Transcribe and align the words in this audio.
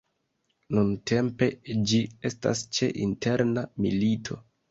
Nuntempe, 0.75 1.49
ĝi 1.91 1.99
estas 2.31 2.65
ĉe 2.77 2.91
interna 3.05 3.67
milito. 3.87 4.43